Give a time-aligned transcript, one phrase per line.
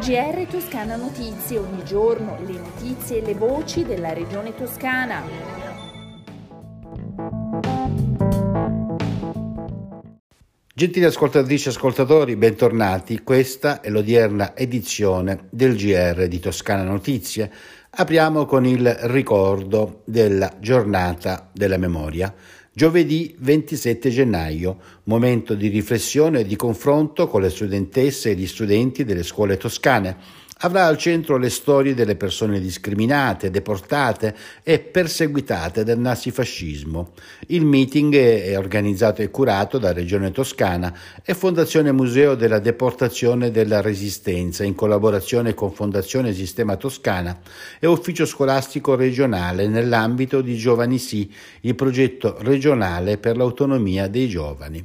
[0.00, 5.22] GR Toscana Notizie, ogni giorno le notizie e le voci della regione toscana.
[10.74, 13.22] Gentili ascoltatrici e ascoltatori, bentornati.
[13.22, 17.52] Questa è l'odierna edizione del GR di Toscana Notizie.
[17.90, 22.34] Apriamo con il ricordo della giornata della memoria.
[22.72, 24.78] Giovedì 27 gennaio,
[25.10, 30.38] momento di riflessione e di confronto con le studentesse e gli studenti delle scuole toscane
[30.62, 37.12] avrà al centro le storie delle persone discriminate, deportate e perseguitate dal nazifascismo.
[37.48, 43.80] Il meeting è organizzato e curato da Regione Toscana e Fondazione Museo della Deportazione della
[43.80, 47.38] Resistenza in collaborazione con Fondazione Sistema Toscana
[47.78, 54.84] e Ufficio Scolastico Regionale nell'ambito di Giovani Sì, il progetto regionale per l'autonomia dei giovani.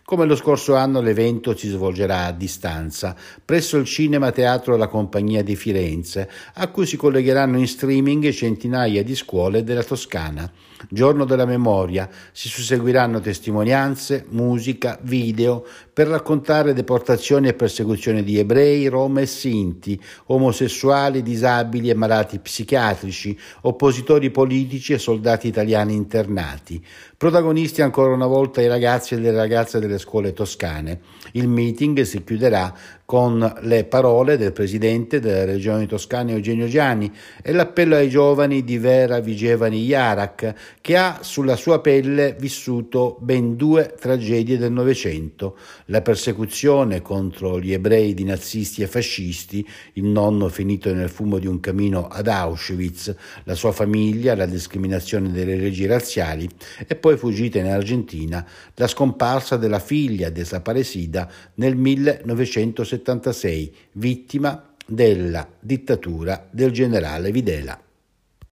[0.11, 5.41] Come lo scorso anno l'evento si svolgerà a distanza presso il Cinema Teatro La Compagnia
[5.41, 10.51] di Firenze, a cui si collegheranno in streaming centinaia di scuole della Toscana.
[10.89, 18.87] Giorno della memoria, si susseguiranno testimonianze, musica, video per raccontare deportazioni e persecuzioni di ebrei,
[18.87, 26.83] rom e sinti, omosessuali, disabili e malati psichiatrici, oppositori politici e soldati italiani internati.
[27.15, 30.99] Protagonisti ancora una volta i ragazzi e le ragazze delle scuole toscane.
[31.33, 32.75] Il meeting si chiuderà
[33.11, 38.77] con le parole del presidente della regione toscana Eugenio Gianni e l'appello ai giovani di
[38.77, 46.01] Vera Vigevani Iarak, che ha sulla sua pelle vissuto ben due tragedie del Novecento, la
[46.01, 51.59] persecuzione contro gli ebrei di nazisti e fascisti, il nonno finito nel fumo di un
[51.59, 56.49] camino ad Auschwitz, la sua famiglia, la discriminazione delle leggi razziali
[56.87, 65.47] e poi fuggita in Argentina, la scomparsa della figlia desaparecida nel 1970 1976, vittima della
[65.59, 67.79] dittatura del generale Videla.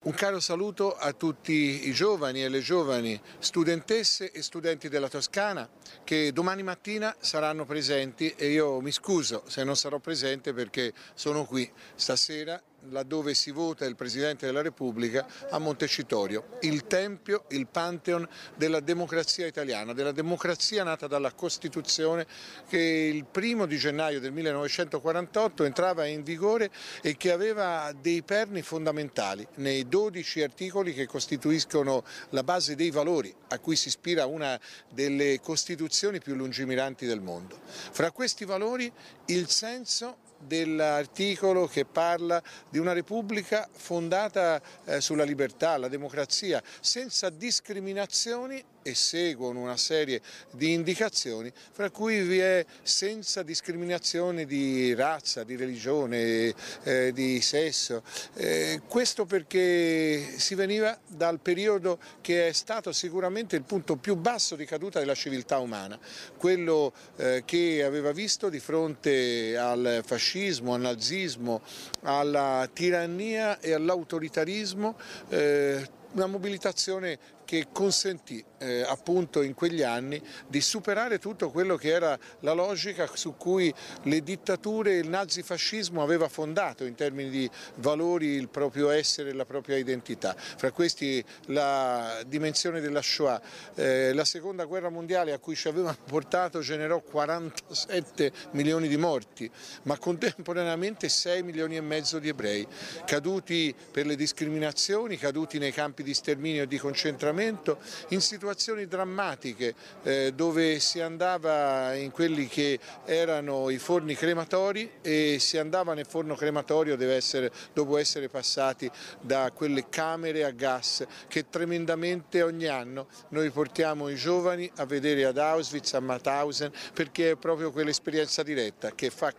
[0.05, 5.67] Un caro saluto a tutti i giovani e le giovani studentesse e studenti della Toscana
[6.05, 11.47] che domani mattina saranno presenti e io mi scuso se non sarò presente perché sono
[11.47, 18.29] qui stasera laddove si vota il Presidente della Repubblica a Montecitorio, il tempio, il pantheon
[18.57, 22.27] della democrazia italiana, della democrazia nata dalla Costituzione
[22.69, 26.71] che il primo di gennaio del 1948 entrava in vigore
[27.03, 33.35] e che aveva dei perni fondamentali nei 12 articoli che costituiscono la base dei valori
[33.49, 34.59] a cui si ispira una
[34.91, 37.59] delle Costituzioni più lungimiranti del mondo.
[37.65, 38.91] Fra questi valori
[39.27, 47.31] il senso dell'articolo che parla di una Repubblica fondata eh, sulla libertà, la democrazia, senza
[47.31, 55.43] discriminazioni e seguono una serie di indicazioni fra cui vi è senza discriminazione di razza,
[55.43, 58.03] di religione, eh, di sesso.
[58.35, 64.55] Eh, questo perché si veniva dal periodo che è stato sicuramente il punto più basso
[64.55, 65.99] di caduta della civiltà umana,
[66.37, 71.63] quello eh, che aveva visto di fronte al fascismo, al nazismo,
[72.03, 74.97] alla tirannia e all'autoritarismo
[75.31, 81.89] eh, una mobilitazione che consentì eh, appunto in quegli anni di superare tutto quello che
[81.89, 83.73] era la logica su cui
[84.05, 89.33] le dittature e il nazifascismo aveva fondato in termini di valori il proprio essere e
[89.35, 90.35] la propria identità.
[90.37, 93.41] Fra questi la dimensione della Shoah,
[93.75, 99.51] eh, la seconda guerra mondiale a cui ci avevano portato generò 47 milioni di morti,
[99.83, 102.67] ma contemporaneamente 6 milioni e mezzo di ebrei,
[103.05, 107.79] caduti per le discriminazioni, caduti nei campi di sterminio e di concentramento
[108.11, 115.39] in situazioni drammatiche eh, dove si andava in quelli che erano i forni crematori e
[115.41, 121.49] si andava nel forno crematorio essere, dopo essere passati da quelle camere a gas che
[121.49, 127.37] tremendamente ogni anno noi portiamo i giovani a vedere ad Auschwitz, a Mauthausen perché è
[127.37, 129.33] proprio quell'esperienza diretta che fa,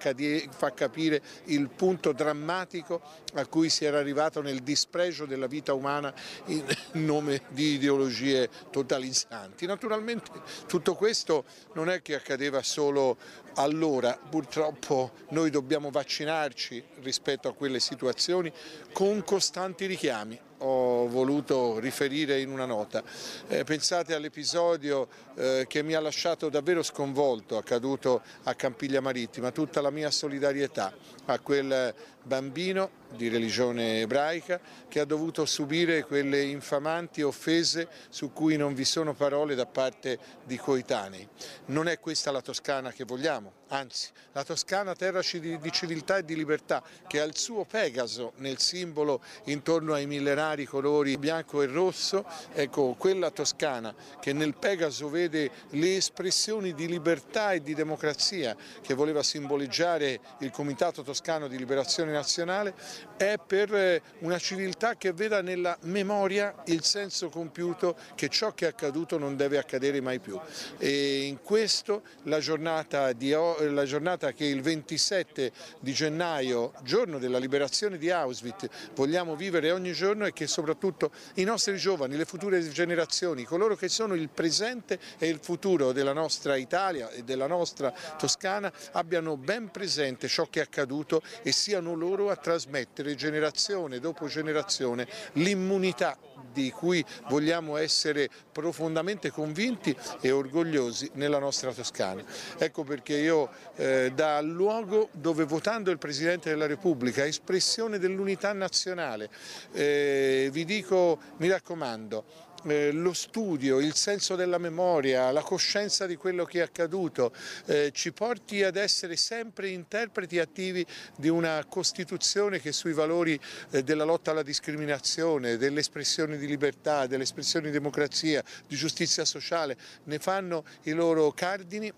[0.50, 3.02] fa capire il punto drammatico
[3.36, 6.14] a cui si era arrivato nel dispregio della vita umana
[6.56, 6.76] in
[7.06, 9.66] nome di ideologie totalizzanti.
[9.66, 10.32] Naturalmente
[10.68, 13.18] tutto questo non è che accadeva solo
[13.56, 18.52] allora, purtroppo noi dobbiamo vaccinarci rispetto a quelle situazioni
[18.92, 23.04] con costanti richiami ho voluto riferire in una nota.
[23.48, 29.82] Eh, pensate all'episodio eh, che mi ha lasciato davvero sconvolto, accaduto a Campiglia Marittima, tutta
[29.82, 30.94] la mia solidarietà
[31.26, 31.94] a quel
[32.24, 38.86] bambino di religione ebraica che ha dovuto subire quelle infamanti offese su cui non vi
[38.86, 41.28] sono parole da parte di coetanei.
[41.66, 46.36] Non è questa la Toscana che vogliamo, anzi la Toscana terra di civiltà e di
[46.36, 52.26] libertà che ha il suo Pegaso nel simbolo intorno ai millenari colori bianco e rosso,
[52.54, 58.94] ecco quella Toscana che nel Pegaso vede le espressioni di libertà e di democrazia che
[58.94, 62.74] voleva simboleggiare il Comitato Toscano di Liberazione Nazionale
[63.18, 68.66] è per eh, una civiltà che veda nella memoria il senso compiuto che ciò che
[68.66, 70.40] è accaduto non deve accadere mai più.
[70.78, 77.38] E in questo la giornata, di, la giornata che il 27 di gennaio, giorno della
[77.38, 82.68] liberazione di Auschwitz, vogliamo vivere ogni giorno e che soprattutto i nostri giovani, le future
[82.70, 87.94] generazioni, coloro che sono il presente e il futuro della nostra Italia e della nostra
[88.18, 94.28] Toscana abbiano ben presente ciò che è accaduto e siano loro a trasmettere generazione dopo
[94.28, 96.18] generazione l'immunità
[96.56, 102.24] di cui vogliamo essere profondamente convinti e orgogliosi nella nostra Toscana.
[102.58, 109.30] Ecco perché io eh, da luogo dove votando il Presidente della Repubblica, espressione dell'unità nazionale,
[109.74, 112.24] eh, vi dico, mi raccomando,
[112.66, 117.34] eh, lo studio, il senso della memoria, la coscienza di quello che è accaduto
[117.66, 120.86] eh, ci porti ad essere sempre interpreti attivi
[121.16, 123.40] di una Costituzione che sui valori
[123.72, 130.20] eh, della lotta alla discriminazione, dell'espressione di libertà, dell'espressione di democrazia, di giustizia sociale ne
[130.20, 131.92] fanno i loro cardini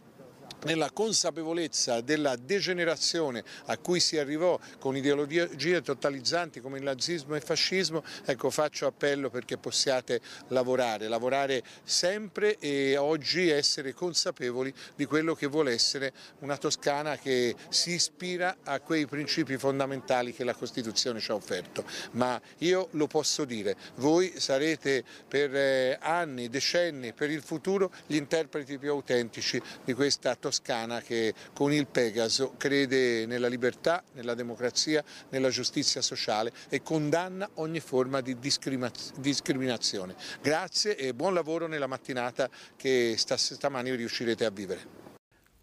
[0.63, 7.37] nella consapevolezza della degenerazione a cui si arrivò con ideologie totalizzanti come il nazismo e
[7.37, 15.05] il fascismo, ecco faccio appello perché possiate lavorare, lavorare sempre e oggi essere consapevoli di
[15.05, 20.53] quello che vuole essere una Toscana che si ispira a quei principi fondamentali che la
[20.53, 21.85] Costituzione ci ha offerto.
[22.11, 28.15] Ma io lo posso dire, voi sarete per eh, anni, decenni, per il futuro gli
[28.15, 35.03] interpreti più autentici di questa Toscana che con il Pegaso crede nella libertà, nella democrazia,
[35.29, 40.15] nella giustizia sociale e condanna ogni forma di discriminazione.
[40.41, 44.96] Grazie e buon lavoro nella mattinata che stamani riuscirete a vivere.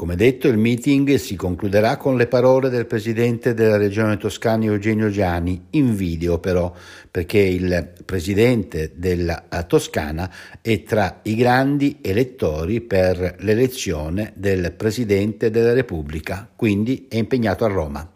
[0.04, 5.08] Come detto, il meeting si concluderà con le parole del presidente della regione toscana Eugenio
[5.08, 6.70] Giani, in video però,
[7.10, 10.30] perché il presidente della Toscana
[10.60, 17.68] è tra i grandi elettori per l'elezione del presidente della Repubblica, quindi è impegnato a
[17.68, 18.12] Roma.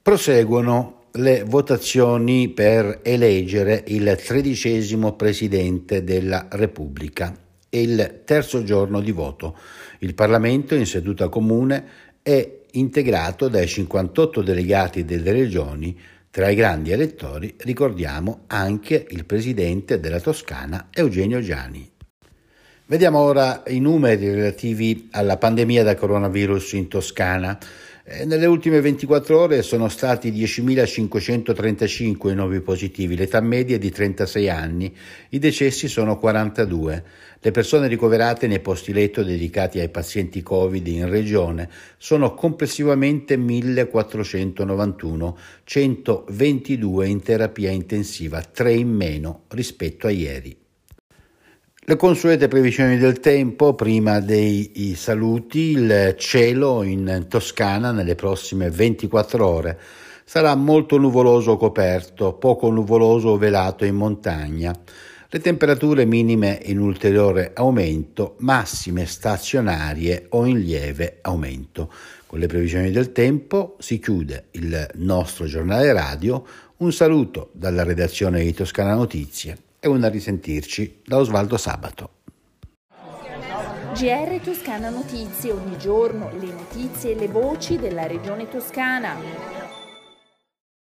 [0.00, 7.36] Proseguono le votazioni per eleggere il tredicesimo presidente della Repubblica
[7.74, 9.58] e il terzo giorno di voto.
[9.98, 11.84] Il Parlamento in seduta comune
[12.22, 15.98] è integrato dai 58 delegati delle regioni,
[16.30, 21.90] tra i grandi elettori ricordiamo anche il presidente della Toscana Eugenio Giani.
[22.86, 27.58] Vediamo ora i numeri relativi alla pandemia da coronavirus in Toscana.
[28.06, 33.90] Eh, nelle ultime 24 ore sono stati 10.535 i nuovi positivi, l'età media è di
[33.90, 34.94] 36 anni,
[35.30, 37.04] i decessi sono 42.
[37.40, 45.34] Le persone ricoverate nei posti letto dedicati ai pazienti Covid in regione sono complessivamente 1.491,
[45.64, 50.63] 122 in terapia intensiva, 3 in meno rispetto a ieri.
[51.86, 59.46] Le consuete previsioni del tempo, prima dei saluti, il cielo in Toscana nelle prossime 24
[59.46, 59.78] ore
[60.24, 64.74] sarà molto nuvoloso o coperto, poco nuvoloso o velato in montagna.
[65.28, 71.92] Le temperature minime in ulteriore aumento, massime stazionarie o in lieve aumento.
[72.24, 76.46] Con le previsioni del tempo si chiude il nostro giornale radio.
[76.78, 82.10] Un saluto dalla redazione di Toscana Notizie e un a risentirci da Osvaldo Sabato.
[83.92, 89.63] GR Toscana Notizie, ogni giorno le notizie e le voci della regione toscana.